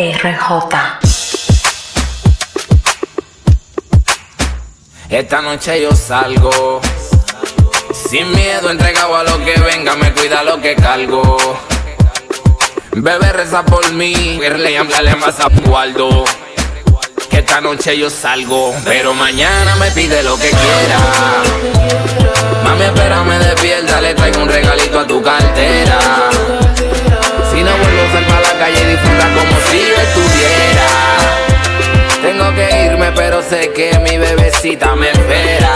RJ. 0.00 0.98
Esta 5.10 5.42
noche 5.42 5.82
yo 5.82 5.94
salgo. 5.94 6.80
Sin 8.08 8.32
miedo, 8.32 8.70
entregado 8.70 9.14
a 9.14 9.24
lo 9.24 9.44
que 9.44 9.60
venga, 9.60 9.94
me 9.96 10.10
cuida 10.14 10.42
lo 10.42 10.58
que 10.58 10.74
cargo. 10.74 11.36
Bebé 12.92 13.30
reza 13.32 13.62
por 13.62 13.92
mí, 13.92 14.40
y 14.40 14.76
hablarle 14.76 15.16
más 15.16 15.38
a 15.38 15.48
Waldo. 15.68 16.24
Que 17.28 17.40
esta 17.40 17.60
noche 17.60 17.98
yo 17.98 18.08
salgo, 18.08 18.74
pero 18.84 19.12
mañana 19.12 19.76
me 19.76 19.90
pide 19.90 20.22
lo 20.22 20.38
que 20.38 20.48
quiera. 20.48 20.98
Mami, 22.64 22.84
espérame 22.84 23.38
despierta, 23.38 24.00
le 24.00 24.14
traigo 24.14 24.42
un 24.42 24.48
regalito 24.48 25.00
a 25.00 25.06
tu 25.06 25.22
cartera. 25.22 25.98
Calle, 28.60 28.84
disfruta 28.88 29.26
como 29.32 29.58
si 29.70 29.78
yo 29.78 29.96
estuviera. 29.96 30.86
Tengo 32.20 32.54
que 32.54 32.84
irme, 32.84 33.10
pero 33.12 33.42
sé 33.42 33.72
que 33.72 33.98
mi 34.00 34.18
bebecita 34.18 34.94
me 34.96 35.08
espera. 35.08 35.72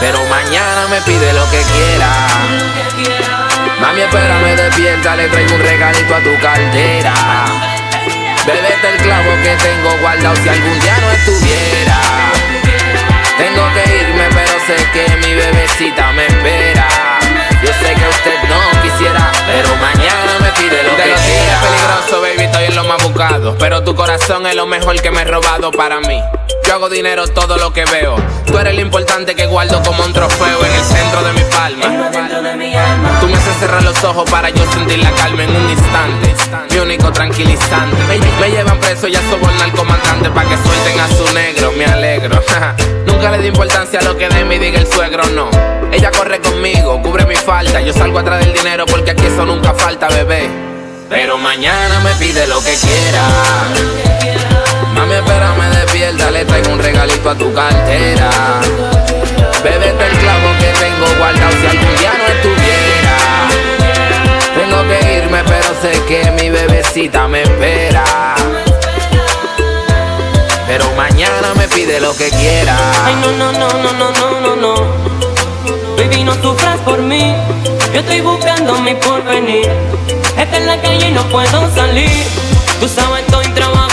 Pero 0.00 0.18
mañana 0.24 0.88
me 0.90 1.00
pide 1.02 1.32
lo 1.32 1.48
que 1.48 1.62
quiera. 1.62 2.08
Mami, 3.80 4.00
espérame 4.00 4.56
despierta, 4.56 5.14
le 5.14 5.28
traigo 5.28 5.54
un 5.54 5.60
regalito 5.62 6.16
a 6.16 6.18
tu 6.18 6.36
cartera. 6.40 7.14
Bébete 8.44 8.88
el 8.94 9.02
clavo 9.02 9.30
que 9.44 9.56
tengo 9.62 9.96
guardado 10.00 10.34
si 10.42 10.48
algún 10.48 10.80
día 10.80 10.96
no 11.02 11.12
estuviera. 11.12 12.00
Tengo 13.38 13.62
que 13.74 13.96
irme, 14.00 14.28
pero 14.34 14.58
sé 14.66 14.76
que 14.92 15.16
mi 15.18 15.34
bebecita 15.36 16.10
me 16.10 16.26
espera. 16.26 17.05
Sé 17.86 17.94
que 17.94 18.08
usted 18.08 18.48
no 18.48 18.82
quisiera, 18.82 19.30
pero 19.46 19.68
mañana 19.76 20.40
me 20.40 20.50
pide 20.60 20.82
lo 20.82 20.96
que 20.96 21.04
quiera. 21.04 21.60
peligroso, 21.60 22.20
baby, 22.20 22.42
estoy 22.42 22.64
en 22.64 22.74
lo 22.74 22.82
más 22.82 23.00
buscado. 23.00 23.56
Pero 23.60 23.84
tu 23.84 23.94
corazón 23.94 24.44
es 24.44 24.56
lo 24.56 24.66
mejor 24.66 25.00
que 25.00 25.12
me 25.12 25.22
he 25.22 25.24
robado 25.24 25.70
para 25.70 26.00
mí. 26.00 26.20
Yo 26.64 26.74
hago 26.74 26.88
dinero 26.88 27.28
todo 27.28 27.56
lo 27.58 27.72
que 27.72 27.84
veo. 27.84 28.16
Tú 28.44 28.58
eres 28.58 28.74
lo 28.74 28.80
importante 28.80 29.36
que 29.36 29.46
guardo 29.46 29.80
como 29.84 30.04
un 30.04 30.12
trofeo 30.12 30.64
en 30.64 30.72
el 30.72 30.82
centro 30.82 31.22
de 31.22 31.32
mi 31.34 31.42
palma. 31.44 32.10
Tú 33.20 33.28
me 33.28 33.36
haces 33.36 33.56
cerrar 33.60 33.84
los 33.84 34.02
ojos 34.02 34.28
para 34.28 34.50
yo 34.50 34.64
sentir 34.72 34.98
la 34.98 35.12
calma 35.12 35.44
en 35.44 35.54
un 35.54 35.70
instante. 35.70 36.34
Tranquilizante. 36.86 37.96
Me, 38.08 38.18
me 38.40 38.48
llevan 38.48 38.78
preso 38.78 39.08
y 39.08 39.16
a 39.16 39.20
sobornar 39.28 39.62
al 39.64 39.72
comandante 39.72 40.30
para 40.30 40.48
que 40.48 40.56
suelten 40.56 41.00
a 41.00 41.08
su 41.08 41.34
negro. 41.34 41.72
Me 41.72 41.84
alegro. 41.84 42.40
Nunca 43.06 43.32
le 43.32 43.38
di 43.38 43.48
importancia 43.48 43.98
a 43.98 44.02
lo 44.02 44.16
que 44.16 44.28
de 44.28 44.44
mí 44.44 44.56
diga 44.56 44.78
el 44.78 44.86
suegro, 44.86 45.24
no. 45.34 45.50
Ella 45.90 46.12
corre 46.12 46.40
conmigo, 46.40 47.02
cubre 47.02 47.26
mi 47.26 47.34
falta. 47.34 47.80
Yo 47.80 47.92
salgo 47.92 48.20
atrás 48.20 48.38
del 48.38 48.52
dinero 48.52 48.86
porque 48.86 49.10
aquí 49.10 49.26
eso 49.26 49.44
nunca 49.44 49.74
falta, 49.74 50.06
bebé. 50.08 50.48
Pero 51.08 51.36
mañana 51.38 51.98
me 52.00 52.12
pide 52.14 52.46
lo 52.46 52.62
que 52.62 52.74
quiera. 52.74 53.22
Mami, 54.94 55.14
espérame 55.14 55.70
despierta, 55.70 56.30
le 56.30 56.44
traigo 56.44 56.70
un 56.70 56.78
regalito 56.78 57.30
a 57.30 57.34
tu 57.34 57.52
cartera. 57.52 58.30
Bébete 59.64 60.06
el 60.06 60.18
clavo 60.18 60.48
que 60.60 60.72
tengo 60.78 61.18
guardado 61.18 61.52
si 61.60 61.66
algún 61.66 61.96
día 61.96 62.12
no 62.16 62.26
estuviera. 62.26 62.65
Tengo 64.68 64.82
que 64.88 65.18
irme, 65.18 65.42
pero 65.44 65.68
sé 65.80 65.92
que 66.08 66.30
mi 66.32 66.50
bebecita 66.50 67.28
me 67.28 67.42
espera. 67.42 68.04
Pero 70.66 70.84
mañana 70.96 71.54
me 71.56 71.68
pide 71.68 72.00
lo 72.00 72.14
que 72.16 72.30
quiera. 72.30 72.76
Ay, 73.04 73.14
no, 73.22 73.30
no, 73.32 73.52
no, 73.52 73.68
no, 73.68 73.92
no, 73.92 74.10
no, 74.10 74.40
no, 74.40 74.56
no. 74.56 74.74
Baby, 75.96 76.24
no 76.24 76.34
sufras 76.42 76.80
por 76.80 77.00
mí. 77.00 77.32
Yo 77.94 78.00
estoy 78.00 78.20
buscando 78.20 78.74
mi 78.80 78.94
porvenir. 78.96 79.70
Estoy 80.36 80.58
en 80.58 80.66
la 80.66 80.80
calle 80.82 81.08
y 81.08 81.12
no 81.12 81.22
puedo 81.28 81.74
salir. 81.74 82.24
Tú 82.80 82.88
sabes, 82.88 83.24
estoy 83.24 83.46
trabajando 83.50 83.85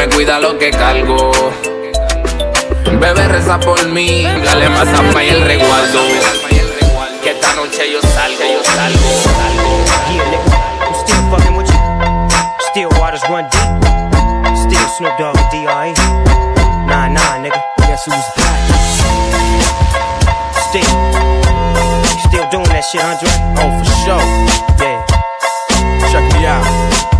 Me 0.00 0.08
cuida 0.08 0.40
lo 0.40 0.56
que 0.56 0.70
cargo 0.70 1.30
Bebé 2.98 3.28
reza 3.28 3.60
por 3.60 3.86
mí 3.88 4.22
Dale 4.22 4.70
más 4.70 4.88
a 4.88 5.22
y 5.22 5.28
el 5.28 5.42
resguardo 5.42 6.00
Que 7.22 7.32
esta 7.32 7.52
noche 7.54 7.92
yo 7.92 8.00
salgo, 8.00 8.40
yo 8.40 8.64
salgo, 8.64 8.98
salgo. 9.24 9.84
Yeah, 10.08 10.24
nigga, 10.30 10.56
I'm 10.80 10.94
still 10.94 11.30
fucking 11.30 11.54
with 11.54 11.68
you. 11.68 11.78
Still 12.70 12.88
waters 12.98 13.20
run 13.28 13.44
deep. 13.50 14.56
Still 14.56 14.88
Snoop 14.96 15.18
Dogg 15.18 15.36
and 15.36 15.50
D.R.E. 15.50 15.92
Nah, 16.86 17.08
nah, 17.08 17.36
nigga. 17.36 17.60
Guess 17.86 18.06
who's 18.06 18.28
back? 18.40 18.58
Still. 20.70 20.96
Still 22.24 22.48
doing 22.48 22.70
that 22.72 22.84
shit, 22.90 23.04
Andre? 23.04 23.28
Oh, 23.60 23.68
for 23.76 23.84
sure. 24.00 24.24
Yeah. 24.80 25.04
Check 26.10 26.24
me 26.32 26.46
out. 26.46 27.19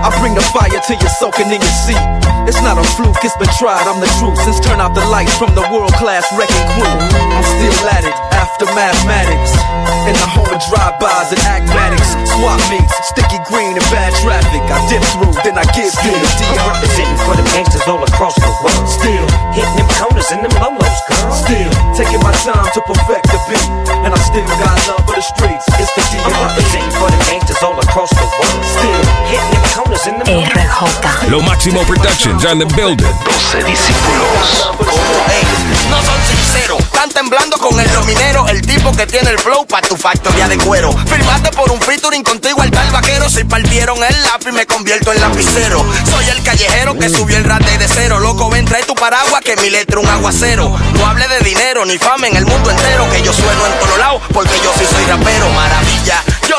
I 0.00 0.08
bring 0.20 0.34
the 0.34 0.44
fire 0.52 0.72
till 0.84 0.96
you're 0.96 1.16
soaking 1.20 1.52
in 1.52 1.60
your 1.60 1.76
seat. 1.84 2.00
It's 2.48 2.60
not 2.64 2.80
a 2.80 2.84
fluke, 2.96 3.20
it's 3.22 3.36
been 3.36 3.52
tried, 3.60 3.84
I'm 3.84 4.00
the 4.00 4.08
truth. 4.18 4.40
Since 4.42 4.60
turn 4.64 4.80
out 4.80 4.96
the 4.96 5.04
lights 5.12 5.36
from 5.36 5.52
the 5.54 5.62
world 5.68 5.92
class 6.00 6.24
wrecking 6.34 6.66
crew. 6.74 6.88
I'm 6.88 7.44
still 7.44 7.88
at 7.92 8.04
it, 8.08 8.16
after 8.32 8.64
mathematics. 8.72 9.52
In 10.08 10.16
the 10.16 10.28
home 10.32 10.48
of 10.48 10.58
drive-bys 10.72 11.36
and 11.36 11.42
acmatics. 11.44 12.16
Swap 12.32 12.58
meets, 12.72 12.90
sticky 13.12 13.38
green 13.44 13.76
and 13.76 13.86
bad 13.92 14.10
traffic. 14.24 14.64
I 14.72 14.80
dip 14.88 15.04
through, 15.14 15.36
then 15.44 15.60
I 15.60 15.64
give 15.76 15.92
you 16.02 16.12
the 16.16 16.28
I'm 16.48 16.56
DR. 16.56 16.68
representing 16.72 17.20
for 17.28 17.34
the 17.36 17.44
gangsters 17.52 17.86
all 17.86 18.02
across 18.02 18.34
the 18.40 18.50
world. 18.64 18.86
Still, 18.88 19.26
Hitting 19.52 19.76
them 19.76 19.88
corners 20.00 20.28
and 20.32 20.40
them 20.42 20.54
lolos, 20.58 20.98
girl. 21.06 21.30
still, 21.36 21.70
taking 21.94 22.18
my 22.24 22.32
time 22.42 22.66
to 22.72 22.80
perfect 22.88 23.29
Máximo 31.60 31.82
Productions 31.84 32.46
on 32.46 32.58
the 32.58 32.64
building. 32.74 33.04
12 33.26 33.64
discípulos. 33.64 34.70
No 35.90 36.02
son 36.02 36.16
sinceros, 36.26 36.80
están 36.80 37.10
temblando 37.10 37.58
con 37.58 37.78
el 37.78 37.92
dominero, 37.92 38.48
el 38.48 38.62
tipo 38.62 38.92
que 38.92 39.06
tiene 39.06 39.28
el 39.28 39.38
flow 39.38 39.66
pa' 39.66 39.82
tu 39.82 39.94
factoría 39.96 40.48
de 40.48 40.56
cuero. 40.56 40.90
Firmaste 41.06 41.50
por 41.50 41.70
un 41.70 41.78
featuring 41.80 42.22
contigo 42.22 42.62
al 42.62 42.70
tal 42.70 42.90
vaquero, 42.90 43.28
si 43.28 43.44
partieron 43.44 44.02
el 44.02 44.22
lápiz 44.22 44.52
me 44.52 44.64
convierto 44.66 45.12
en 45.12 45.20
lapicero. 45.20 45.84
Soy 46.10 46.28
el 46.30 46.42
callejero 46.42 46.94
que 46.94 47.10
subió 47.10 47.36
el 47.36 47.44
rate 47.44 47.76
de 47.76 47.88
cero, 47.88 48.20
loco 48.20 48.48
ven 48.48 48.64
trae 48.64 48.84
tu 48.84 48.94
paraguas 48.94 49.42
que 49.42 49.56
mi 49.56 49.68
letra 49.68 50.00
un 50.00 50.08
aguacero. 50.08 50.74
No 50.94 51.06
hable 51.06 51.28
de 51.28 51.40
dinero 51.40 51.84
ni 51.84 51.98
fama 51.98 52.26
en 52.28 52.36
el 52.36 52.46
mundo 52.46 52.70
entero, 52.70 53.10
que 53.10 53.20
yo 53.20 53.34
sueno 53.34 53.66
en 53.66 53.78
todos 53.80 53.98
lados 53.98 54.22
porque 54.32 54.58
yo 54.64 54.72
sí 54.78 54.86
soy 54.90 55.04
rapero, 55.04 55.50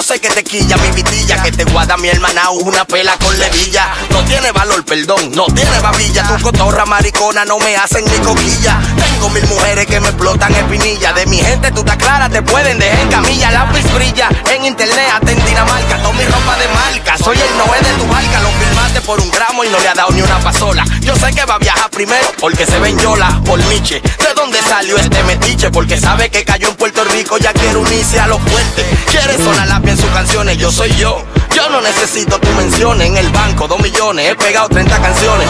maravilla. 0.02 0.22
que 0.22 0.30
te 0.30 0.44
quilla 0.44 0.78
mi 0.78 0.92
vitilla, 0.92 1.42
que 1.42 1.52
te 1.52 1.64
guarda 1.66 1.96
mi 1.98 2.10
hermana 2.10 2.50
una 2.50 2.84
pela 2.86 3.18
con 3.18 3.38
levilla. 3.38 3.94
No 4.10 4.24
tiene 4.26 4.52
valor, 4.52 4.84
perdón, 4.84 5.32
no 5.34 5.46
tiene 5.46 5.80
babilla. 5.80 6.24
Tu 6.28 6.44
cotorra 6.44 6.86
maricona 6.86 7.46
no 7.46 7.60
me 7.60 7.76
hacen 7.76 8.04
ni 8.06 8.18
coquilla. 8.20 8.80
Tengo 8.98 9.30
mil 9.30 9.48
mujeres 9.48 9.86
que 9.86 10.00
me 10.00 10.10
explotan 10.10 10.54
espinilla. 10.54 11.14
De 11.14 11.26
mi 11.28 11.38
gente 11.38 11.72
tú 11.72 11.80
estás 11.80 11.98
clara, 11.98 12.30
te 12.30 12.42
pueden 12.42 12.80
dejar 12.80 13.10
camilla. 13.10 13.52
Lápiz 13.52 13.86
brilla 13.94 14.30
en 14.54 14.66
internet, 14.66 15.08
hasta 15.14 15.32
en 15.32 15.46
Dinamarca. 15.46 15.98
Toda 15.98 16.14
mi 16.14 16.26
ropa 16.26 16.58
de 16.58 16.68
marca, 16.68 17.18
soy 17.18 17.38
el 17.38 17.58
Noé 17.58 17.80
de 17.80 17.94
tu 18.02 18.08
barca. 18.08 18.42
Lo 18.42 18.50
firmaste 18.50 19.02
por 19.02 19.20
un 19.20 19.32
gramo 19.32 19.64
y 19.64 19.70
no 19.70 19.80
le 19.80 19.88
ha 19.88 19.94
dado 19.94 20.12
ni 20.12 20.22
una 20.22 20.40
pasola. 20.40 20.84
Yo 21.02 21.16
sé 21.16 21.34
que 21.34 21.46
va 21.46 21.56
a 21.56 21.60
viajar 21.60 21.90
primero 21.90 22.28
porque 22.40 22.66
se 22.66 22.80
ven 22.80 23.00
yola 23.00 23.42
por 23.46 23.64
Miche. 23.66 24.02
¿De 24.02 24.34
dónde 24.36 24.60
salió 24.62 24.98
este 24.98 25.24
metiche? 25.24 25.72
Porque 25.72 25.98
sabe 25.98 26.30
que 26.30 26.44
cayó 26.44 26.70
en 26.70 26.76
Puerto 26.76 27.04
Rico, 27.06 27.38
ya 27.38 27.54
quiere 27.54 27.78
unirse 27.78 28.20
a 28.20 28.28
los 28.28 28.42
fuertes. 28.42 28.86
Quiere 29.10 29.38
sonar 29.38 29.62
en 29.92 29.98
sus 30.02 30.10
canciones, 30.12 30.58
yo 30.58 30.72
soy 30.72 30.92
yo. 30.96 31.24
Yo 31.54 31.70
no 31.70 31.82
necesito 31.82 32.40
tu 32.40 32.50
menciones 32.52 33.08
en 33.10 33.18
el 33.18 33.30
banco, 33.30 33.68
dos 33.68 33.80
millones, 33.82 34.32
he 34.32 34.36
pegado 34.36 34.70
30 34.70 35.00
canciones. 35.00 35.48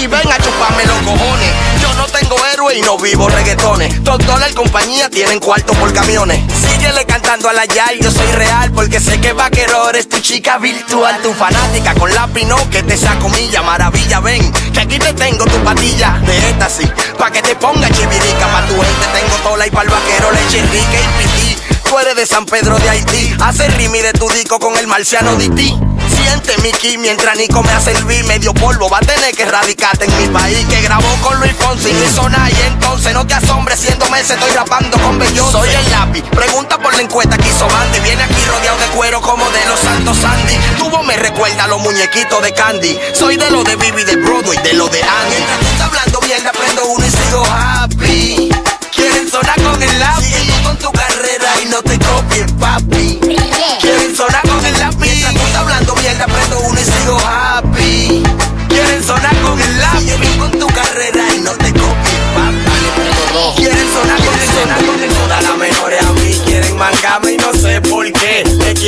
Y 0.00 0.06
ven 0.06 0.32
a 0.32 0.36
chuparme 0.38 0.84
los 0.84 0.96
cojones. 0.98 1.50
Yo 1.80 1.94
no 1.94 2.06
tengo 2.06 2.36
héroe 2.52 2.76
y 2.76 2.82
no 2.82 2.98
vivo 2.98 3.28
reggaetones. 3.28 4.02
Toda 4.02 4.38
la 4.38 4.50
compañía 4.50 5.08
tienen 5.08 5.38
cuarto 5.38 5.72
por 5.74 5.92
camiones. 5.92 6.40
Síguele 6.52 7.06
cantando 7.06 7.48
a 7.48 7.52
la 7.52 7.64
Yay, 7.66 8.00
yo 8.02 8.10
soy 8.10 8.26
real 8.32 8.72
porque 8.72 8.98
sé 9.00 9.20
que 9.20 9.32
vaquero 9.32 9.88
eres 9.90 10.08
tu 10.08 10.18
chica 10.18 10.58
virtual, 10.58 11.22
tu 11.22 11.32
fanática 11.32 11.94
con 11.94 12.12
la 12.12 12.26
pino 12.28 12.56
que 12.70 12.82
te 12.82 12.96
saco 12.96 13.28
milla, 13.28 13.62
maravilla, 13.62 14.20
ven, 14.20 14.52
que 14.72 14.80
aquí 14.80 14.98
te 14.98 15.12
tengo 15.14 15.44
tu 15.44 15.56
patilla 15.62 16.20
de 16.26 16.36
éxtasis, 16.50 16.90
pa' 17.16 17.30
que 17.30 17.42
te 17.42 17.54
ponga 17.56 17.88
chivirica, 17.90 18.48
pa' 18.48 18.66
tu 18.66 18.74
gente 18.74 19.06
tengo 19.14 19.36
tola 19.44 19.66
y 19.66 19.70
pa'l 19.70 19.88
vaquero 19.88 20.32
leche 20.32 20.62
rica 20.62 21.00
y 21.00 21.22
pití. 21.22 21.65
Tú 21.88 21.98
eres 21.98 22.16
de 22.16 22.26
San 22.26 22.46
Pedro 22.46 22.78
de 22.78 22.88
Haití, 22.88 23.34
hace 23.40 23.68
rimi 23.68 24.00
de 24.00 24.12
tu 24.12 24.28
disco 24.30 24.58
con 24.58 24.76
el 24.76 24.86
marciano 24.86 25.36
de 25.36 25.48
ti. 25.50 25.78
Siente 26.16 26.56
Mickey 26.62 26.98
mientras 26.98 27.36
Nico 27.36 27.62
me 27.62 27.70
hace 27.72 27.92
el 27.92 28.04
medio 28.24 28.52
polvo. 28.54 28.88
Va 28.88 28.98
a 28.98 29.00
tener 29.00 29.34
que 29.34 29.44
radicarte 29.44 30.06
en 30.06 30.18
mi 30.18 30.26
país. 30.28 30.66
Que 30.68 30.80
grabó 30.82 31.08
con 31.22 31.38
Luis 31.38 31.52
Fonsi 31.52 31.90
y 31.90 32.14
Zona. 32.14 32.50
Y 32.50 32.66
entonces 32.66 33.12
no 33.14 33.26
te 33.26 33.34
asombres, 33.34 33.78
siendo 33.78 34.08
meses 34.10 34.32
estoy 34.32 34.50
rapando 34.50 34.98
con 34.98 35.18
Bellón. 35.18 35.50
Soy 35.52 35.68
el 35.68 35.90
lápiz, 35.90 36.22
pregunta 36.22 36.78
por 36.78 36.94
la 36.94 37.02
encuesta 37.02 37.36
que 37.36 37.48
hizo 37.48 37.68
Bandy. 37.68 38.00
Viene 38.00 38.22
aquí 38.22 38.44
rodeado 38.46 38.78
de 38.78 38.86
cuero 38.86 39.20
como 39.20 39.48
de 39.50 39.64
los 39.66 39.78
Santos 39.78 40.16
Sandy. 40.18 40.56
Tuvo 40.78 41.02
me 41.04 41.16
recuerda 41.16 41.64
a 41.64 41.68
los 41.68 41.80
muñequitos 41.80 42.42
de 42.42 42.52
Candy. 42.52 42.98
Soy 43.14 43.36
de 43.36 43.50
lo 43.50 43.62
de 43.62 43.76
Bibi 43.76 44.02
de 44.02 44.16
Broadway, 44.16 44.58
de 44.62 44.72
lo 44.74 44.88
de 44.88 45.02
Andy. 45.02 45.36
Mientras 45.36 45.58
tú 45.60 45.66
estás 45.66 45.86
hablando 45.86 46.20
mierda, 46.22 46.52
prendo 46.52 46.86
uno 46.86 47.06
y 47.06 47.10
sigo 47.10 47.44
happy. 47.44 48.50
Quieren 48.94 49.30
sonar 49.30 49.60
con 49.62 49.80
el 49.82 49.98
lápiz. 50.00 50.24
Sigue 50.24 50.52
tú 50.52 50.62
con 50.64 50.76
tu 50.78 50.92
carrera 50.92 51.15
y 51.15 51.15
no 51.70 51.82
te 51.82 51.98
copies, 51.98 52.52
papi. 52.52 53.35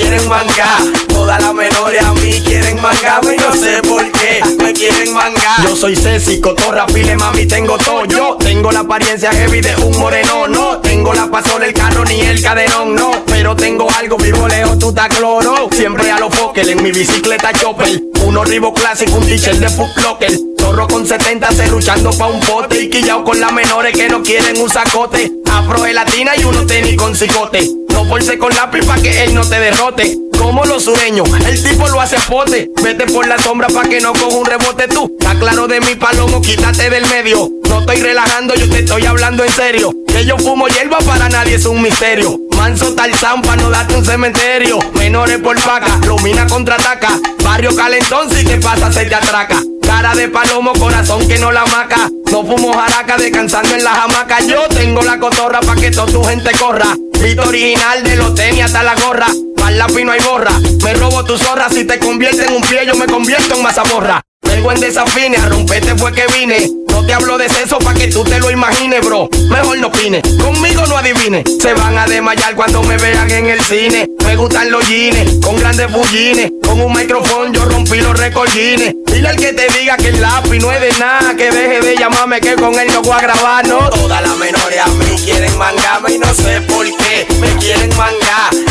Quieren 0.09 0.29
mangar. 0.29 0.83
Todas 1.09 1.41
las 1.41 1.55
menores 1.55 2.03
a 2.03 2.15
mí 2.15 2.41
quieren 2.43 2.81
mangarme 2.81 3.35
y 3.35 3.39
no 3.39 3.53
sé 3.53 3.83
por 3.83 4.11
qué. 4.13 4.41
Me 4.57 4.73
quieren 4.73 5.13
mangar. 5.13 5.63
Yo 5.63 5.77
soy 5.77 5.97
Ceci, 5.97 6.41
cotorra, 6.41 6.87
pile, 6.87 7.15
mami, 7.17 7.47
tengo 7.47 7.77
todo. 7.77 8.07
Yo 8.07 8.37
tengo 8.39 8.73
la 8.73 8.81
apariencia 8.81 9.31
heavy 9.33 9.61
de 9.61 9.77
un 9.77 9.99
moreno. 9.99 10.49
No 10.49 10.79
tengo 10.79 11.13
la 11.13 11.31
pasola, 11.31 11.67
el 11.67 11.75
carro 11.75 12.05
ni 12.07 12.21
el 12.23 12.43
cadenón. 12.43 12.95
No, 12.95 13.11
pero 13.27 13.55
tengo 13.55 13.87
algo, 13.99 14.17
vivo 14.17 14.49
lejos, 14.49 14.79
tú 14.79 14.89
estás 14.91 15.09
cloro. 15.09 15.69
Siempre 15.73 16.11
a 16.11 16.19
los 16.19 16.35
foques 16.35 16.67
en 16.67 16.83
mi 16.83 16.91
bicicleta 16.91 17.53
chopper. 17.53 18.01
Uno 18.25 18.45
ribo 18.45 18.73
clásico, 18.73 19.17
un 19.17 19.27
t-shirt 19.27 19.59
de 19.59 19.69
Foot 19.69 19.95
Locker. 20.03 20.33
Zorro 20.69 20.87
con 20.87 21.07
70 21.07 21.51
cerruchando 21.53 22.11
pa' 22.11 22.27
un 22.27 22.41
pote 22.41 22.83
y 22.83 22.91
quillao 22.91 23.25
con 23.25 23.41
las 23.41 23.51
menores 23.55 23.97
que 23.97 24.07
no 24.07 24.23
quieren 24.23 24.61
un 24.61 24.69
sacote. 24.69 25.33
Afro 25.51 25.81
de 25.81 25.95
latina 25.95 26.33
y 26.37 26.45
uno 26.45 26.67
tenis 26.67 26.95
con 26.95 27.17
cicote. 27.17 27.67
No 27.89 28.05
force 28.05 28.37
con 28.37 28.55
lápiz 28.55 28.85
pa' 28.85 28.97
que 28.97 29.25
él 29.25 29.35
no 29.35 29.49
te 29.49 29.59
derrote. 29.59 30.19
Como 30.39 30.67
los 30.67 30.85
sureños, 30.85 31.27
el 31.47 31.63
tipo 31.63 31.89
lo 31.89 32.03
hace 32.03 32.19
pote. 32.29 32.71
Vete 32.83 33.07
por 33.07 33.27
la 33.27 33.39
sombra 33.39 33.69
pa' 33.69 33.85
que 33.85 34.03
no 34.03 34.13
coja 34.13 34.37
un 34.37 34.45
rebote 34.45 34.89
tú. 34.89 35.11
Está 35.19 35.39
claro 35.39 35.69
de 35.69 35.81
mi 35.81 35.95
palomo, 35.95 36.43
quítate 36.43 36.91
del 36.91 37.07
medio. 37.07 37.49
No 37.67 37.81
estoy 37.81 38.03
relajando, 38.03 38.55
yo 38.55 38.69
te 38.69 38.81
estoy 38.81 39.07
hablando 39.07 39.45
en 39.45 39.53
serio. 39.53 39.95
Que 40.07 40.27
yo 40.27 40.37
fumo 40.37 40.69
hierba 40.69 40.99
para 40.99 41.31
nadie 41.31 41.55
es 41.55 41.65
un 41.65 41.81
misterio. 41.81 42.39
Manso 42.59 42.93
tal 42.95 43.13
pa' 43.13 43.57
no 43.57 43.71
darte 43.71 43.97
un 43.97 44.05
cementerio. 44.05 44.79
Menores 44.93 45.39
por 45.39 45.57
vaca, 45.65 45.99
Lumina 46.07 46.47
contraataca. 46.47 47.19
Barrio 47.43 47.75
calentón, 47.75 48.29
si 48.29 48.45
te 48.45 48.59
pasa 48.59 48.93
se 48.93 49.07
te 49.07 49.15
atraca. 49.15 49.63
Cara 49.89 50.15
de 50.15 50.29
palomo, 50.29 50.75
corazón 50.75 51.27
que 51.27 51.39
no 51.39 51.51
la 51.51 51.65
maca. 51.65 52.11
No 52.31 52.45
fumo 52.45 52.75
jaraca 52.75 53.17
descansando 53.17 53.75
en 53.75 53.83
la 53.83 54.05
hamaca. 54.05 54.39
Yo 54.47 54.69
tengo 54.69 55.01
la 55.01 55.19
cotorra 55.19 55.61
pa' 55.61 55.75
que 55.77 55.91
toda 55.91 56.13
tu 56.13 56.23
gente 56.23 56.51
corra. 56.59 56.95
Vito 57.23 57.43
original 57.49 58.03
de 58.03 58.17
los 58.17 58.35
tenis 58.35 58.65
hasta 58.65 58.83
la 58.83 58.95
gorra. 58.97 59.29
Para 59.57 59.71
lápiz 59.71 60.05
no 60.05 60.13
hay 60.13 60.21
borra. 60.21 60.53
Me 60.85 60.93
robo 60.93 61.25
tu 61.25 61.39
zorra. 61.39 61.71
Si 61.71 61.85
te 61.85 61.99
convierte 61.99 62.45
en 62.45 62.53
un 62.53 62.63
pie, 62.63 62.85
yo 62.87 62.97
me 62.97 63.07
convierto 63.07 63.55
en 63.55 63.63
mazamorra. 63.63 64.21
Vengo 64.43 64.73
en 64.73 64.81
desafine, 64.81 65.39
a 65.39 65.49
romperte 65.49 65.95
fue 65.97 66.13
que 66.13 66.27
vine. 66.39 66.78
No 66.91 67.05
te 67.05 67.13
hablo 67.13 67.39
de 67.39 67.49
sexo 67.49 67.79
pa' 67.79 67.95
que 67.95 68.09
tú 68.09 68.25
te 68.25 68.39
lo 68.39 68.51
imagines, 68.51 69.01
bro. 69.05 69.29
Mejor 69.51 69.79
no 69.79 69.89
opines, 69.89 70.23
conmigo 70.43 70.87
no 70.87 70.97
adivines. 70.97 71.45
Se 71.61 71.75
van 71.75 71.97
a 71.99 72.07
desmayar 72.07 72.55
cuando 72.55 72.83
me 72.83 72.97
vean 72.97 73.31
en 73.31 73.47
el 73.47 73.61
cine. 73.61 74.09
Me 74.25 74.37
gustan 74.37 74.71
los 74.71 74.87
jeans, 74.89 75.45
con 75.45 75.57
grandes 75.57 75.91
bullines. 75.91 76.53
Con 76.63 76.81
un 76.81 76.93
micrófono 76.93 77.51
yo 77.53 77.65
rompí 77.65 78.01
los 78.01 78.19
recordines. 78.19 78.95
Dile 79.07 79.29
al 79.29 79.37
que 79.37 79.53
te 79.53 79.69
diga 79.79 79.97
que 79.97 80.09
el 80.09 80.21
lápiz 80.21 80.59
no 80.61 80.71
es 80.71 80.81
de 80.81 80.93
nada. 80.99 81.35
Que 81.35 81.51
deje 81.51 81.81
de 81.81 81.97
llamarme 81.97 82.41
que 82.41 82.55
con 82.55 82.79
él 82.79 82.89
no 82.93 83.03
voy 83.03 83.13
a 83.13 83.21
grabar, 83.21 83.67
no. 83.67 83.89
Todas 83.91 84.21
las 84.23 84.37
menores 84.37 84.79
a 84.79 84.89
mí 84.89 85.17
quieren 85.25 85.57
mangarme 85.57 86.13
y 86.13 86.19
no 86.19 86.33
sé 86.35 86.61
por 86.63 86.85
qué. 86.85 87.27
Me 87.41 87.49
quieren 87.57 87.89
mangar. 87.97 88.68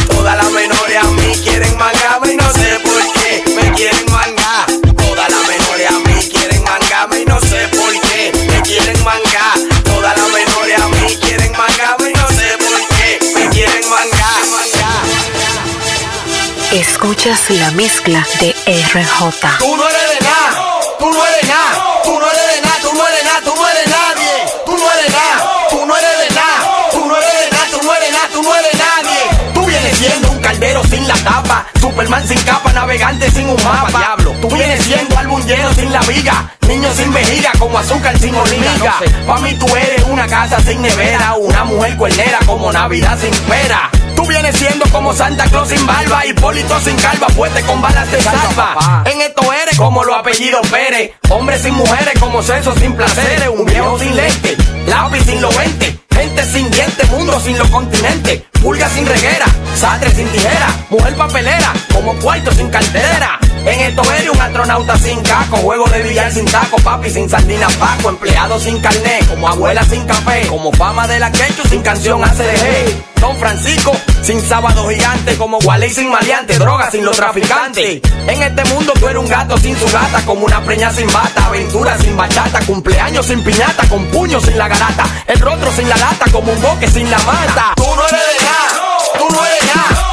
Escuchas 17.17 17.49
la 17.49 17.71
mezcla 17.71 18.23
de 18.39 18.51
RJ. 18.67 19.57
Tú 19.57 19.75
no 19.75 19.89
eres 19.89 20.09
de 20.13 20.19
nada, 20.23 20.79
tú 20.99 21.09
no 21.09 21.25
eres 21.25 21.47
nada, 21.47 22.03
tú 22.03 22.19
no 22.19 22.29
eres 22.29 22.55
de 22.55 22.61
nada, 22.61 22.79
tú 22.83 22.93
no 22.93 23.07
eres 23.07 23.25
nada, 23.25 23.41
tú 23.41 23.55
no 23.55 23.67
eres 23.67 23.87
nadie, 23.89 24.31
tú 24.63 24.77
no 24.77 24.91
eres 24.91 25.11
nada, 25.11 25.67
tú 25.71 25.85
no 25.87 25.97
eres 25.97 26.19
de 26.19 26.35
nada, 26.35 26.89
tú 26.91 27.05
no 27.07 27.17
eres 27.17 27.33
de 27.39 27.49
nada, 27.49 27.67
tú 27.71 27.81
no 27.83 27.95
eres 27.95 28.11
nada, 28.11 28.29
tú 28.31 28.43
no 28.43 28.55
eres 28.55 28.73
nadie. 28.77 29.51
Tú 29.51 29.65
vienes 29.65 29.97
siendo 29.97 30.29
un 30.29 30.39
caldero 30.41 30.83
sin 30.83 31.07
la 31.07 31.15
tapa, 31.15 31.65
Superman 31.81 32.27
sin 32.27 32.39
capa, 32.43 32.71
navegante 32.71 33.31
sin 33.31 33.49
un 33.49 33.63
mapa. 33.63 33.97
Diablo, 33.97 34.35
tú 34.39 34.49
vienes 34.49 34.83
siendo 34.83 35.17
álbum 35.17 35.43
lleno 35.47 35.73
sin 35.73 35.91
la 35.91 36.01
viga, 36.01 36.51
niño 36.67 36.93
sin 36.93 37.11
vejiga, 37.11 37.51
como 37.57 37.79
azúcar 37.79 38.15
sin 38.19 38.35
hormiga. 38.35 38.99
Pa' 39.25 39.39
mí 39.39 39.55
tú 39.55 39.65
eres 39.75 40.03
una 40.03 40.27
casa 40.27 40.59
sin 40.59 40.83
nevera, 40.83 41.33
una 41.39 41.63
mujer 41.63 41.97
cuernera 41.97 42.37
como 42.45 42.71
Navidad 42.71 43.17
sin 43.19 43.33
pera. 43.49 43.89
Vienes 44.27 44.57
siendo 44.57 44.85
como 44.91 45.13
Santa 45.13 45.45
Claus 45.45 45.69
sin 45.69 45.85
barba, 45.87 46.25
Hipólito 46.25 46.79
sin 46.81 46.95
calva, 46.97 47.27
fuerte 47.29 47.61
con 47.63 47.81
balas 47.81 48.11
de 48.11 48.21
salva. 48.21 49.03
En 49.05 49.21
esto 49.21 49.53
eres 49.53 49.77
como 49.77 50.03
los 50.03 50.17
apellidos 50.17 50.67
Pérez, 50.67 51.11
hombres 51.29 51.61
sin 51.61 51.73
mujeres 51.73 52.19
como 52.19 52.43
censo 52.43 52.75
sin 52.75 52.93
placeres, 52.93 53.47
un 53.47 53.65
viejo 53.65 53.97
sin 53.97 54.15
lente, 54.15 54.57
lápiz 54.85 55.23
sin 55.23 55.41
lo 55.41 55.49
vente. 55.51 55.97
Gente 56.11 56.43
sin 56.45 56.69
dientes, 56.71 57.09
mundo 57.11 57.39
sin 57.39 57.57
los 57.57 57.67
continentes, 57.69 58.41
pulga 58.61 58.89
sin 58.89 59.05
reguera, 59.05 59.45
sastre 59.75 60.11
sin 60.11 60.27
tijera, 60.29 60.67
mujer 60.89 61.15
papelera, 61.15 61.73
como 61.93 62.13
cuarto 62.15 62.51
sin 62.51 62.69
cartera. 62.69 63.39
En 63.65 63.79
esto 63.81 64.01
eres 64.13 64.29
un 64.29 64.41
astronauta 64.41 64.97
sin 64.97 65.21
caco, 65.21 65.57
juego 65.57 65.85
de 65.89 66.01
billar 66.03 66.31
sin 66.31 66.45
taco, 66.45 66.77
papi 66.77 67.09
sin 67.09 67.29
sardina 67.29 67.67
paco, 67.79 68.09
empleado 68.09 68.59
sin 68.59 68.79
carnet, 68.79 69.27
como 69.27 69.47
abuela 69.47 69.83
sin 69.83 70.05
café, 70.05 70.47
como 70.47 70.71
fama 70.73 71.07
de 71.07 71.19
la 71.19 71.31
quechu 71.31 71.63
sin 71.67 71.81
canción 71.81 72.23
ACDG. 72.23 73.19
Don 73.19 73.35
Francisco, 73.37 73.93
sin 74.21 74.39
sábado 74.41 74.87
gigante, 74.87 75.35
como 75.37 75.57
Wally 75.59 75.89
sin 75.89 76.09
maleante, 76.09 76.57
droga 76.57 76.91
sin 76.91 77.03
los 77.03 77.17
traficantes. 77.17 78.01
En 78.27 78.41
este 78.41 78.63
mundo 78.65 78.93
tú 78.99 79.07
eres 79.07 79.21
un 79.21 79.27
gato 79.27 79.57
sin 79.57 79.75
su 79.75 79.85
gata, 79.85 80.21
como 80.25 80.45
una 80.45 80.63
preña 80.63 80.91
sin 80.91 81.07
bata, 81.11 81.47
aventura 81.47 81.97
sin 81.97 82.15
bachata, 82.15 82.59
cumpleaños 82.65 83.25
sin 83.25 83.43
piñata, 83.43 83.87
con 83.89 84.05
puños 84.07 84.43
sin 84.43 84.57
la 84.57 84.67
garata, 84.67 85.05
el 85.25 85.39
rostro 85.39 85.71
sin 85.71 85.89
la 85.89 85.97
lata, 85.97 86.25
como 86.31 86.51
un 86.51 86.61
boque 86.61 86.87
sin 86.87 87.09
la 87.09 87.17
mata. 87.19 87.73
Tú 87.75 87.83
no 87.83 88.07
eres 88.07 88.21
de 88.21 89.19
tú 89.19 89.25
no 89.33 89.45
eres 89.45 90.06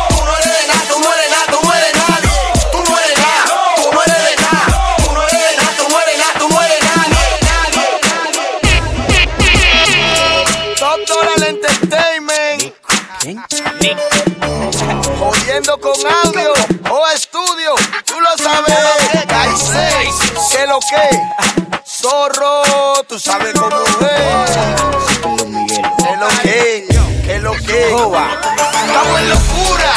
Transmitiendo 13.48 15.78
con 15.80 15.92
audio 16.24 16.52
o 16.90 17.06
estudio, 17.14 17.74
tú 18.04 18.14
lo 18.20 18.36
sabes. 18.42 18.74
Seis, 19.56 20.14
que 20.52 20.66
lo 20.66 20.78
que. 20.80 21.08
Zorro, 21.84 23.02
tú 23.08 23.18
sabes 23.18 23.52
cómo 23.54 23.76
es. 23.76 24.50
Que 25.96 26.16
lo 26.16 26.28
que, 26.42 26.86
que 27.26 27.38
lo 27.40 27.52
que. 27.52 27.90
Estamos 27.90 29.20
en 29.20 29.30
locura. 29.30 29.92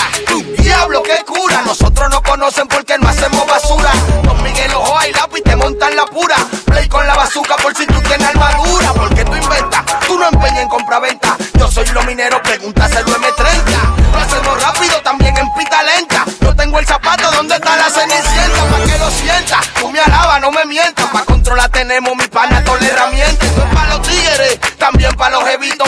Diablo, 0.58 1.04
que 1.04 1.24
cura. 1.26 1.62
Nosotros 1.64 2.10
no 2.10 2.22
conocen 2.24 2.68
porque 2.68 2.98
no 2.98 3.08
hacemos 3.08 3.46
basura. 3.48 3.67
Yo 11.98 12.04
soy 12.04 12.06
lo 12.06 12.12
minero, 12.12 12.42
pregúntaselo 12.44 13.08
M30. 13.08 14.12
Lo 14.12 14.20
hacemos 14.20 14.62
rápido, 14.62 15.02
también 15.02 15.36
en 15.36 15.52
pita 15.54 15.82
lenta. 15.82 16.26
Yo 16.42 16.56
tengo 16.56 16.78
el 16.78 16.86
zapato, 16.86 17.32
¿dónde 17.32 17.56
está 17.56 17.76
la 17.76 17.90
cenicienta? 17.90 18.66
Pa' 18.70 18.86
que 18.86 18.98
lo 19.00 19.10
sienta, 19.10 19.60
tú 19.80 19.90
me 19.90 20.00
alabas, 20.00 20.40
no 20.42 20.52
me 20.52 20.66
mientas. 20.66 21.06
Pa' 21.08 21.26
controlar 21.26 21.70
tenemos 21.70 22.16
mi 22.16 22.28
pana, 22.28 22.64
toda 22.64 22.80
la 22.82 22.88
herramienta. 22.88 23.46
Esto 23.46 23.64
es 23.64 23.74
pa' 23.74 23.86
los 23.88 24.02
tigres, 24.04 24.60
también 24.78 25.16
pa' 25.16 25.30
los 25.30 25.48
evitos. 25.50 25.88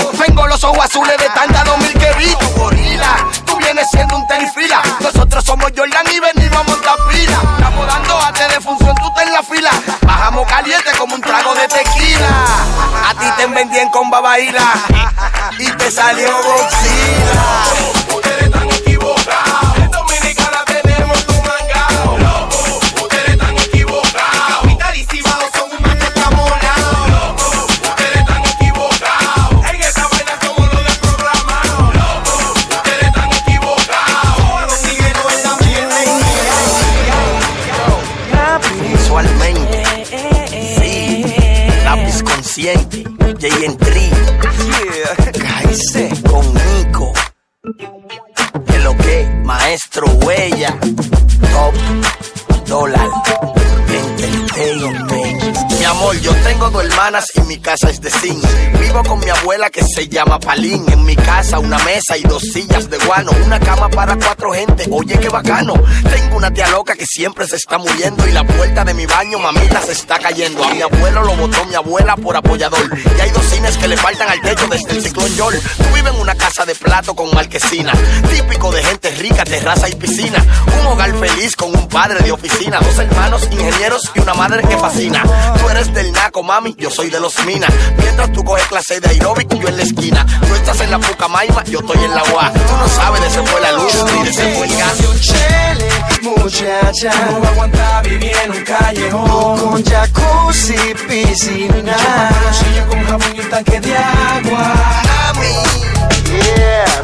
Te 13.39 13.47
vendían 13.47 13.89
con 13.89 14.09
babaila 14.09 14.73
y 15.59 15.71
te 15.71 15.89
salió 15.89 16.27
Godzilla. 16.43 17.99
J&3. 43.59 45.37
Cállese 45.37 46.09
con 46.29 46.45
Nico. 46.53 47.11
Que 48.65 48.79
lo 48.79 48.95
que, 48.95 49.29
maestro 49.43 50.07
huella. 50.23 50.77
Top 51.51 51.73
dólar. 52.67 53.09
Amor, 55.89 56.15
yo 56.21 56.31
tengo 56.43 56.69
dos 56.69 56.85
hermanas 56.85 57.25
y 57.33 57.41
mi 57.41 57.57
casa 57.57 57.89
es 57.89 57.99
de 57.99 58.11
zinc. 58.11 58.43
Vivo 58.79 59.03
con 59.03 59.19
mi 59.19 59.29
abuela 59.29 59.71
que 59.71 59.83
se 59.83 60.07
llama 60.07 60.39
Palín. 60.39 60.85
En 60.91 61.03
mi 61.03 61.15
casa 61.15 61.57
una 61.57 61.79
mesa 61.79 62.15
y 62.15 62.21
dos 62.21 62.43
sillas 62.43 62.91
de 62.91 62.99
guano. 62.99 63.31
Una 63.43 63.59
cama 63.59 63.89
para 63.89 64.15
cuatro 64.15 64.53
gente. 64.53 64.85
Oye, 64.91 65.19
qué 65.19 65.29
bacano. 65.29 65.73
Tengo 66.13 66.37
una 66.37 66.53
tía 66.53 66.67
loca 66.67 66.93
que 66.93 67.07
siempre 67.07 67.47
se 67.47 67.55
está 67.55 67.79
muriendo. 67.79 68.27
Y 68.27 68.31
la 68.31 68.43
puerta 68.45 68.85
de 68.85 68.93
mi 68.93 69.07
baño, 69.07 69.39
mamita, 69.39 69.81
se 69.81 69.93
está 69.93 70.19
cayendo. 70.19 70.63
A 70.63 70.73
mi 70.75 70.81
abuelo 70.81 71.23
lo 71.23 71.35
botó 71.35 71.65
mi 71.65 71.73
abuela 71.73 72.15
por 72.15 72.37
apoyador. 72.37 72.87
Y 73.17 73.21
hay 73.21 73.31
dos 73.31 73.45
cines 73.45 73.75
que 73.77 73.87
le 73.87 73.97
faltan 73.97 74.29
al 74.29 74.41
techo 74.41 74.67
desde 74.67 74.91
el 74.91 75.01
ciclón 75.01 75.35
Yol. 75.35 75.59
Tú 75.59 75.95
vives 75.95 76.13
en 76.13 76.21
una 76.21 76.35
casa 76.35 76.65
de 76.65 76.75
plato 76.75 77.15
con 77.15 77.33
marquesina. 77.33 77.93
Típico 78.29 78.71
de 78.71 78.83
gente 78.83 79.09
rica, 79.11 79.43
terraza 79.43 79.89
y 79.89 79.95
piscina. 79.95 80.45
Un 80.79 80.85
hogar 80.85 81.11
feliz 81.15 81.55
con 81.55 81.75
un 81.75 81.87
padre 81.87 82.19
de 82.23 82.31
oficina. 82.31 82.79
Dos 82.79 82.99
hermanos 82.99 83.47
ingenieros 83.51 84.11
y 84.13 84.19
una 84.19 84.35
madre 84.35 84.61
que 84.67 84.77
fascina. 84.77 85.23
Tú 85.59 85.67
eres 85.67 85.78
del 85.87 86.11
naco, 86.11 86.43
mami, 86.43 86.75
yo 86.77 86.89
soy 86.91 87.09
de 87.09 87.19
los 87.21 87.33
minas. 87.45 87.69
Mientras 87.97 88.31
tú 88.33 88.43
coges 88.43 88.67
clase 88.67 88.99
de 88.99 89.09
aeróbic, 89.09 89.47
yo 89.55 89.67
en 89.69 89.77
la 89.77 89.83
esquina. 89.83 90.25
Tú 90.45 90.53
estás 90.53 90.81
en 90.81 90.91
la 90.91 90.99
Pucamaima, 90.99 91.63
yo 91.63 91.79
estoy 91.79 92.03
en 92.03 92.13
la 92.13 92.21
UA. 92.23 92.53
Tú 92.53 92.77
no 92.77 92.87
sabes 92.89 93.21
de 93.21 93.27
ese 93.27 93.41
fue 93.43 93.61
la 93.61 93.71
luz 93.71 93.93
ni 94.13 94.23
de 94.23 94.29
ese 94.29 94.55
fue 94.55 94.67
el 94.67 94.77
gas. 94.77 94.97
muchacha. 96.21 97.11
No 97.31 97.47
aguanta 97.47 98.01
vivir 98.01 98.33
en 98.43 98.51
un 98.51 98.63
callejón. 98.63 99.59
Con 99.71 99.83
jacuzzi, 99.83 100.75
piscina. 101.07 101.95
Bolsillo 102.43 102.87
con 102.89 103.03
jabón 103.05 103.35
y 103.35 103.39
un 103.39 103.49
tanque 103.49 103.79
de 103.79 103.95
agua. 103.95 104.73
Mami, 105.33 105.79
Yeah, 106.29 107.03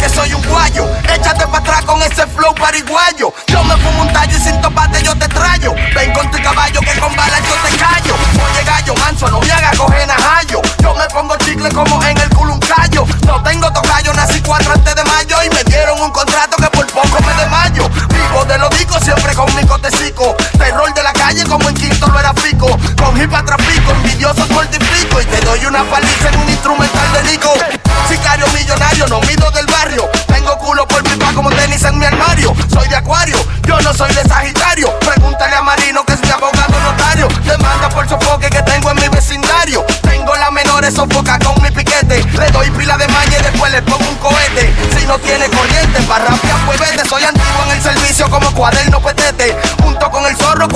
Que 0.00 0.08
soy 0.08 0.32
un 0.32 0.42
guayo. 0.48 0.88
Échate 1.12 1.46
para 1.46 1.58
atrás 1.58 1.84
con 1.84 2.00
ese 2.02 2.26
flow 2.26 2.54
pariguayo. 2.54 3.32
Yo 3.46 3.62
me 3.64 3.76
fumo 3.76 4.02
un 4.02 4.12
tallo 4.12 4.36
y 4.36 4.40
sin 4.40 4.58
topate 4.60 5.02
yo 5.02 5.14
te 5.16 5.28
trayo. 5.28 5.74
Ven 5.94 6.12
con 6.12 6.30
tu 6.30 6.42
caballo 6.42 6.80
que 6.80 6.98
con 6.98 7.14
balas 7.14 7.42
yo 7.46 7.54
te 7.68 7.76
callo. 7.76 8.14
Oye 8.14 8.64
gallo, 8.64 8.94
manso, 8.94 9.28
no 9.28 9.40
me 9.40 9.52
haga 9.52 9.70
coger 9.76 10.08
najayo. 10.08 10.62
Yo 10.82 10.94
me 10.94 11.06
pongo 11.08 11.36
chicle 11.38 11.68
como 11.70 12.02
en 12.02 12.16
el 12.18 12.30
culo 12.30 12.54
un 12.54 12.60
callo. 12.60 13.06
No 13.26 13.42
tengo 13.42 13.70
tocayo, 13.72 14.12
nací 14.14 14.40
cuatro 14.40 14.72
antes 14.72 14.94
de 14.94 15.04
mayo 15.04 15.36
y 15.44 15.50
me 15.50 15.64
dieron 15.64 16.00
un 16.00 16.10
contrato 16.10 16.56
que 16.56 16.68
por 16.70 16.86
poco 16.86 17.22
me 17.22 17.34
desmayo. 17.34 17.88
Vivo 18.08 18.44
de 18.46 18.58
lo 18.58 18.68
digo 18.70 18.98
siempre 19.00 19.34
con 19.34 19.54
mi 19.54 19.64
cotecico. 19.66 20.34
Terror 20.56 20.94
de 20.94 21.02
la 21.02 21.12
calle 21.12 21.44
como 21.44 21.68
en 21.68 21.74
quinto 21.74 22.06
lo 22.06 22.18
era 22.18 22.32
pico. 22.32 22.68
Con 22.96 23.20
hip 23.20 23.30
trafico, 23.44 23.90
envidiosos 23.92 24.48
multiplico 24.50 25.20
y 25.20 25.24
te 25.26 25.40
doy 25.42 25.66
una 25.66 25.84
paliza 25.84 26.28
en 26.30 26.38
un 26.40 26.48
instrumental 26.48 27.12
de 27.12 27.22
Nico. 27.30 27.52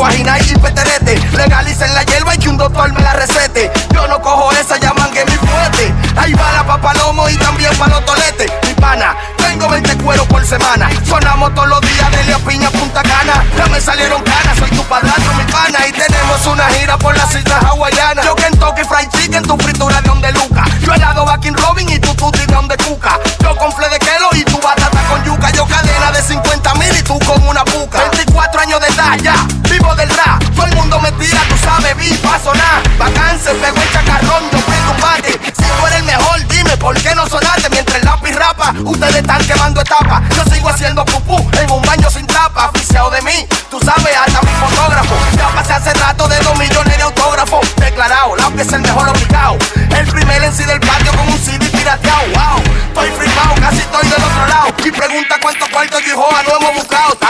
Cuajina 0.05 0.39
y 0.39 0.55
peterete. 0.57 1.19
Legalicen 1.35 1.95
la 1.95 2.03
hierba 2.03 2.35
y 2.35 2.39
que 2.39 2.49
un 2.51 2.59
doctor 2.59 2.93
me 2.93 3.01
la 3.01 3.15
recete. 3.15 3.71
Yo 3.95 4.07
no 4.07 4.21
cojo 4.21 4.53
esa, 4.53 4.77
llaman 4.77 5.11
que 5.11 5.25
mi 5.25 5.33
fuerte. 5.33 5.95
Ahí 6.17 6.35
va 6.35 6.53
la 6.53 6.67
papalomo 6.67 7.29
y 7.31 7.37
también 7.37 7.75
para 7.79 7.95
los 7.95 8.05
toletes. 8.05 8.53
Mi 8.67 8.75
pana, 8.75 9.17
tengo 9.39 9.67
20 9.67 9.97
cueros 10.05 10.27
por 10.27 10.45
semana. 10.45 10.91
Sonamos 11.07 11.55
todos 11.55 11.69
los 11.69 11.81
días 11.81 12.11
de 12.11 12.25
Leo 12.25 12.39
Piña 12.41 12.71
Punta 12.71 13.03
Cana. 13.03 13.45
Ya 13.57 13.67
me 13.67 13.81
salieron 13.81 14.23
canas, 14.23 14.44
pregunta 55.55 55.67
cuántos 55.73 56.01
cuartos 56.01 56.03
yo 56.03 56.09
y 56.09 56.17
Joa 56.17 56.43
no 56.43 57.24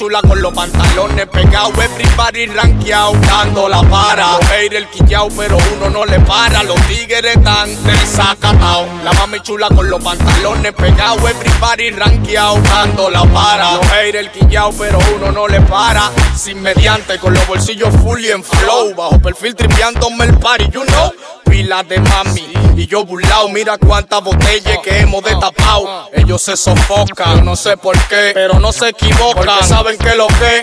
chula 0.00 0.22
con 0.22 0.40
los 0.40 0.50
pantalones 0.54 1.26
pegados, 1.26 1.74
everybody 1.76 2.46
rankeado, 2.46 3.12
dando 3.20 3.68
la 3.68 3.82
para. 3.82 4.38
Los 4.38 4.46
haters 4.46 4.86
quillao, 4.86 5.28
pero 5.36 5.58
uno 5.76 5.90
no 5.90 6.06
le 6.06 6.18
para. 6.20 6.62
Los 6.62 6.80
tigres 6.86 7.36
están 7.36 7.68
desacatados. 7.84 8.88
La 9.04 9.12
mami 9.12 9.40
chula 9.40 9.68
con 9.68 9.90
los 9.90 10.02
pantalones 10.02 10.72
pegados, 10.72 11.18
everybody 11.18 11.90
rankeado, 11.90 12.58
dando 12.62 13.10
la 13.10 13.24
para. 13.26 13.74
Los 13.74 13.86
haters 13.88 14.30
quillao, 14.30 14.72
pero 14.72 14.98
uno 15.16 15.32
no 15.32 15.46
le 15.46 15.60
para. 15.60 16.10
Sin 16.34 16.62
mediante, 16.62 17.18
con 17.18 17.34
los 17.34 17.46
bolsillos 17.46 17.94
full 17.96 18.24
y 18.24 18.30
en 18.30 18.42
flow. 18.42 18.94
Bajo 18.94 19.20
perfil 19.20 19.54
tripeándome 19.54 20.24
el 20.24 20.38
party, 20.38 20.70
you 20.70 20.82
know. 20.82 21.12
Pila 21.50 21.82
de 21.82 21.98
mami 21.98 22.60
y 22.80 22.86
yo 22.86 23.04
burlao, 23.04 23.50
mira 23.50 23.76
cuántas 23.76 24.22
botellas 24.22 24.78
que 24.78 25.00
hemos 25.00 25.22
destapado. 25.22 26.08
Ellos 26.14 26.40
se 26.40 26.56
sofocan, 26.56 27.44
no 27.44 27.54
sé 27.54 27.76
por 27.76 27.94
qué, 28.08 28.30
pero 28.32 28.58
no 28.58 28.72
se 28.72 28.88
equivocan. 28.88 29.44
Porque 29.44 29.64
saben 29.64 29.98
que 29.98 30.14
lo 30.14 30.26
que. 30.28 30.62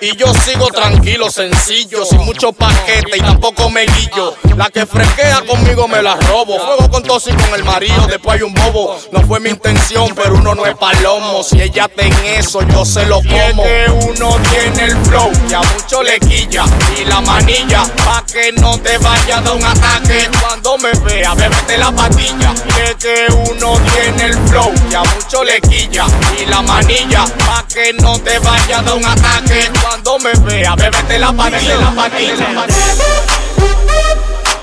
Y 0.00 0.16
yo 0.16 0.32
sigo 0.32 0.68
tranquilo, 0.68 1.28
sencillo, 1.30 2.04
sin 2.04 2.20
mucho 2.20 2.52
paquete 2.52 3.16
y 3.16 3.20
tampoco 3.20 3.68
me 3.68 3.84
guillo. 3.84 4.34
La 4.56 4.70
que 4.70 4.86
fresquea 4.86 5.42
conmigo 5.46 5.88
me 5.88 6.00
la 6.02 6.14
robo. 6.14 6.58
Fuego 6.58 6.88
con 6.88 7.02
tos 7.02 7.26
y 7.26 7.32
con 7.32 7.52
el 7.54 7.64
marido, 7.64 8.06
después 8.06 8.36
hay 8.36 8.42
un 8.42 8.54
bobo. 8.54 8.96
No 9.12 9.20
fue 9.26 9.40
mi 9.40 9.50
intención, 9.50 10.14
pero 10.14 10.36
uno 10.36 10.54
no 10.54 10.64
es 10.64 10.76
palomo. 10.76 11.42
Si 11.42 11.60
ella 11.60 11.88
ten 11.88 12.12
eso, 12.24 12.62
yo 12.62 12.84
se 12.84 13.04
lo 13.06 13.16
como. 13.16 13.62
que 13.64 13.86
uno 14.08 14.36
tiene 14.50 14.84
el 14.84 14.96
flow, 15.04 15.30
y 15.50 15.52
a 15.54 15.60
mucho 15.60 16.02
le 16.02 16.18
quilla. 16.20 16.64
Y 16.98 17.04
la 17.04 17.20
manilla, 17.20 17.82
pa' 18.04 18.24
que 18.24 18.52
no 18.52 18.78
te 18.78 18.96
vaya 18.98 19.40
de 19.40 19.50
un 19.50 19.64
ataque. 19.64 20.27
Cuando 20.40 20.78
me 20.78 20.92
vea, 21.04 21.34
bébete 21.34 21.78
la 21.78 21.92
patilla. 21.92 22.54
Que 22.74 22.96
que 22.96 23.26
uno 23.32 23.78
tiene 23.92 24.26
el 24.26 24.48
flow, 24.48 24.72
y 24.90 24.94
a 24.94 25.02
mucho 25.02 25.44
le 25.44 25.60
quilla. 25.60 26.06
Y 26.38 26.46
la 26.46 26.62
manilla, 26.62 27.24
pa' 27.46 27.64
que 27.68 27.92
no 27.94 28.18
te 28.20 28.38
vaya 28.38 28.82
de 28.82 28.92
un 28.92 29.04
ataque. 29.04 29.70
Cuando 29.82 30.18
me 30.18 30.32
vea, 30.32 30.74
bébete 30.74 31.18
la 31.18 31.32
patilla, 31.32 31.76
la 31.76 31.90
patilla. 31.94 32.66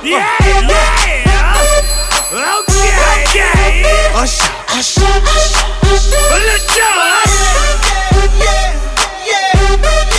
Yeah, 0.04 0.38
yeah. 0.68 1.56
Okay, 2.32 2.92
okay. 3.26 3.84
Usher, 4.14 4.50
usher, 4.78 5.02
usher, 5.82 6.26
Let's 6.46 6.68
go. 6.76 6.90
Let's 9.82 10.15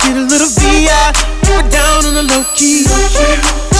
get 0.00 0.16
a 0.16 0.24
little 0.24 0.48
VI, 0.48 1.12
but 1.46 1.70
down 1.70 2.06
on 2.06 2.14
the 2.14 2.24
low 2.24 2.44
key. 2.54 2.86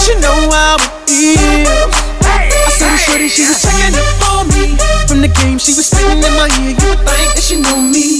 She 0.03 0.13
know 0.21 0.35
how 0.51 0.77
it 0.77 0.91
feels. 1.07 1.95
I 2.21 2.69
saw 2.77 2.87
the 2.89 2.97
shorty, 2.97 3.27
she 3.27 3.47
was 3.47 3.61
checking 3.61 3.95
up 3.97 4.21
on 4.29 4.47
me. 4.53 4.77
From 5.07 5.21
the 5.21 5.29
game, 5.29 5.57
she 5.57 5.73
was 5.73 5.87
spitting 5.87 6.21
in 6.21 6.33
my 6.35 6.49
ear. 6.61 6.75
You 6.75 6.85
would 6.93 7.01
think 7.01 7.29
that 7.33 7.43
she 7.43 7.59
know 7.59 7.79
me. 7.79 8.19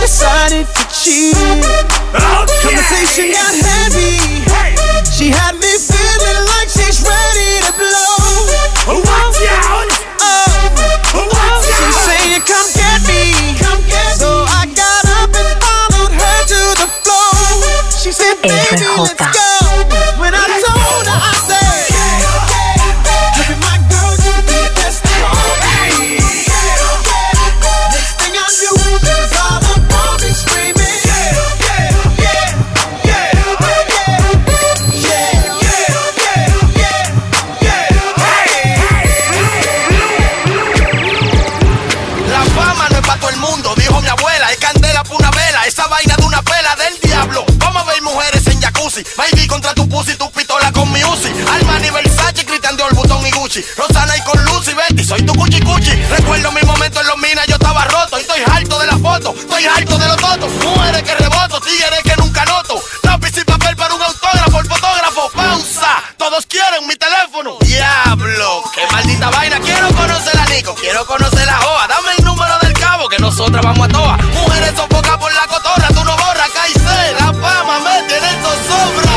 Decided 0.00 0.66
to 0.66 0.82
cheat. 0.94 1.34
Oh, 2.14 2.46
Conversation 2.62 3.34
got 3.34 3.52
heavy. 3.52 4.46
She 5.10 5.30
had 5.30 5.57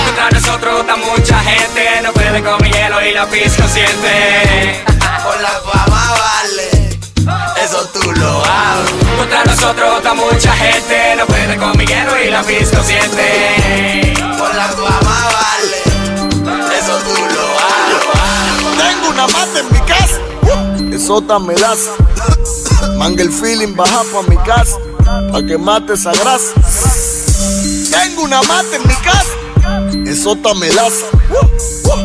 Contra 0.06 0.30
nosotros 0.32 0.82
está 0.82 0.96
mucha 0.98 1.40
gente, 1.40 2.02
no 2.04 2.14
puede 2.14 2.44
con 2.44 2.62
mi 2.62 2.70
hielo 2.72 3.06
y 3.06 3.12
la 3.12 3.26
pis 3.28 3.54
consciente. 3.56 4.84
Por 5.24 5.42
la 5.42 5.50
fama 5.50 6.14
vale, 6.20 7.00
eso 7.64 7.90
tú 7.94 8.12
lo 8.12 8.42
haces. 8.44 9.18
Contra 9.18 9.44
nosotros 9.46 9.98
está 9.98 10.14
mucha 10.14 10.54
gente, 10.54 11.16
no 11.18 11.26
puede 11.26 11.58
con 11.58 11.78
mi 11.78 11.86
hielo 11.86 12.24
y 12.24 12.30
la 12.30 12.44
pis 12.44 12.70
consciente. 12.70 14.14
Por 14.38 14.54
la 14.56 14.68
fama 14.68 15.30
vale, 15.40 16.78
eso 16.78 16.98
tú 17.00 17.22
lo 17.36 17.46
haces. 17.60 18.78
Tengo 18.78 19.10
una 19.10 19.28
mata 19.28 19.60
en 19.60 19.72
mi 19.72 19.80
casa, 19.82 20.20
eso 20.94 21.40
me 21.40 21.56
das. 21.56 21.90
Manga 22.98 23.24
el 23.24 23.32
feeling, 23.32 23.76
baja 23.76 24.04
pa' 24.12 24.22
mi 24.28 24.38
casa, 24.38 24.78
pa' 25.32 25.42
que 25.42 25.58
mate 25.58 25.94
esa 25.94 26.12
grasa. 26.12 27.01
Una 28.32 28.44
mata 28.44 28.78
en 28.78 28.88
mi 28.88 28.96
casa, 28.96 30.10
eso 30.10 30.38
me 30.56 30.70
das. 30.70 30.94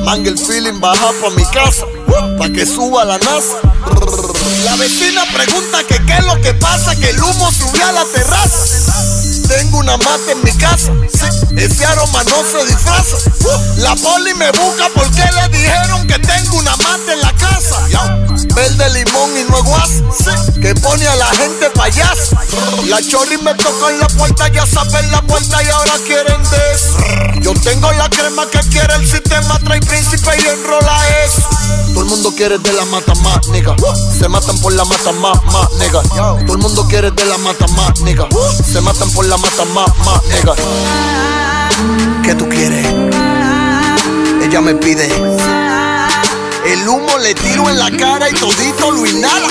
Manga 0.04 0.28
el 0.28 0.36
feeling, 0.36 0.80
baja 0.80 1.12
pa' 1.22 1.30
mi 1.30 1.44
casa, 1.52 1.86
pa' 2.36 2.48
que 2.48 2.66
suba 2.66 3.04
la 3.04 3.16
NASA. 3.18 3.60
La 4.64 4.74
vecina 4.74 5.22
pregunta 5.32 5.84
que 5.86 6.04
qué 6.04 6.14
es 6.14 6.26
lo 6.26 6.40
que 6.40 6.52
pasa, 6.54 6.96
que 6.96 7.10
el 7.10 7.22
humo 7.22 7.52
subió 7.52 7.86
a 7.86 7.92
la 7.92 8.04
terraza. 8.06 8.58
Tengo 9.46 9.78
una 9.78 9.96
mata 9.98 10.32
en 10.32 10.42
mi 10.42 10.50
casa, 10.58 10.90
ese 11.56 11.86
aroma 11.86 12.24
no 12.24 12.42
se 12.42 12.66
disfraza. 12.66 13.18
La 13.76 13.94
poli 13.94 14.34
me 14.34 14.50
busca 14.50 14.88
porque 14.96 15.22
le 15.32 15.56
dijeron 15.56 16.08
que 16.08 16.18
tengo 16.18 16.56
una 16.56 16.74
mata 16.78 17.12
en 17.12 17.20
la 17.20 17.32
casa. 17.34 17.86
Verde 18.56 18.88
limón 18.88 19.36
y 19.36 19.44
no 19.50 19.58
es 19.58 19.64
guas, 19.64 19.90
sí, 20.16 20.60
que 20.62 20.74
pone 20.76 21.06
a 21.06 21.14
la 21.16 21.26
gente 21.26 21.68
payaso. 21.74 22.36
La 22.86 23.02
chorri 23.02 23.36
me 23.36 23.54
tocó 23.54 23.90
en 23.90 24.00
la 24.00 24.08
puerta, 24.08 24.48
ya 24.48 24.64
saben 24.64 25.10
la 25.10 25.20
puerta 25.20 25.62
y 25.62 25.68
ahora 25.68 25.92
quieren 26.06 26.42
de 26.42 26.72
eso. 26.74 26.96
Yo 27.42 27.52
tengo 27.60 27.92
la 27.92 28.08
crema 28.08 28.48
que 28.50 28.60
quiere 28.70 28.94
el 28.94 29.06
sistema, 29.06 29.58
trae 29.58 29.78
príncipe 29.80 30.30
y 30.42 30.46
enrola 30.48 30.98
eso. 31.26 31.42
Todo 31.92 32.00
el 32.00 32.06
mundo 32.06 32.32
quiere 32.34 32.58
de 32.58 32.72
la 32.72 32.86
mata 32.86 33.14
más, 33.16 33.46
nigga. 33.48 33.76
Se 34.18 34.26
matan 34.26 34.58
por 34.60 34.72
la 34.72 34.86
mata 34.86 35.12
más, 35.12 35.44
más, 35.52 35.72
nigga. 35.74 36.00
Todo 36.02 36.54
el 36.54 36.58
mundo 36.58 36.86
quiere 36.88 37.10
de 37.10 37.24
la 37.26 37.36
mata 37.36 37.66
más, 37.68 38.00
nigga. 38.00 38.26
Se 38.64 38.80
matan 38.80 39.10
por 39.10 39.26
la 39.26 39.36
mata 39.36 39.66
más, 39.66 39.98
más, 39.98 40.24
nigga. 40.24 40.54
¿Qué 42.24 42.34
tú 42.34 42.48
quieres? 42.48 42.86
Ella 44.42 44.62
me 44.62 44.74
pide. 44.76 45.35
El 46.66 46.88
humo 46.88 47.18
le 47.18 47.32
tiro 47.34 47.70
en 47.70 47.78
la 47.78 47.90
cara 47.90 48.28
y 48.28 48.34
todito 48.34 48.90
lo 48.90 49.06
inhala. 49.06 49.48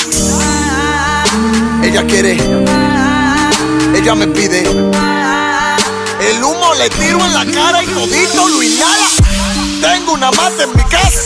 Ella 1.82 2.06
quiere. 2.06 2.34
Ella 3.96 4.16
me 4.16 4.28
pide. 4.28 4.62
El 4.62 6.44
humo 6.44 6.74
le 6.78 6.90
tiro 6.90 7.20
en 7.26 7.34
la 7.34 7.46
cara 7.46 7.84
y 7.84 7.88
todito 7.88 8.48
lo 8.50 8.62
inhala. 8.62 9.08
Tengo 9.82 10.14
una 10.14 10.30
mata 10.32 10.64
en 10.64 10.70
mi 10.76 10.84
casa. 10.84 11.20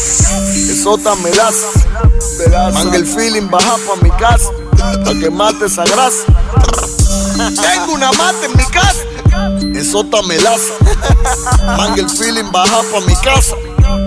Esota 0.71 1.15
me 1.15 1.31
das. 1.31 1.55
El 2.93 3.05
feeling, 3.05 3.49
baja 3.49 3.77
pa' 3.87 3.95
mi 4.03 4.11
casa. 4.11 4.49
Pa' 5.03 5.13
que 5.19 5.29
mate 5.31 5.65
esa 5.65 5.85
grasa. 5.85 6.23
Tengo 7.35 7.93
una 7.93 8.11
mata 8.13 8.45
en 8.45 8.55
mi 8.55 8.65
casa. 8.65 8.99
Esota 9.73 10.21
me 10.21 10.37
das. 10.37 10.61
El 11.97 12.09
feeling, 12.09 12.51
baja 12.51 12.83
pa' 12.91 13.01
mi 13.01 13.15
casa. 13.17 13.55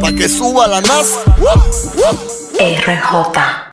Pa' 0.03 0.13
que 0.13 0.29
suba 0.29 0.67
la 0.67 0.81
NASA. 0.81 1.23
RJ. 2.59 3.63